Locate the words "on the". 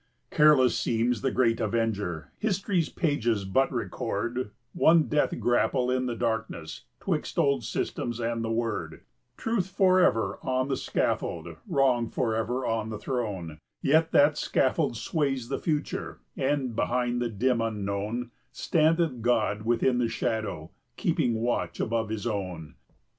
10.41-10.75, 12.65-12.97